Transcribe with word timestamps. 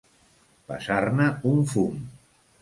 Passar-ne 0.71 1.27
un 1.51 1.61
fum. 1.75 2.01